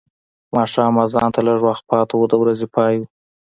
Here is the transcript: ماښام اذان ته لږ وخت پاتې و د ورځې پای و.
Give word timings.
ماښام 0.55 0.93
اذان 1.03 1.29
ته 1.35 1.41
لږ 1.47 1.59
وخت 1.67 1.83
پاتې 1.89 2.13
و 2.17 2.23
د 2.31 2.33
ورځې 2.41 2.67
پای 2.75 2.93
و. 2.99 3.03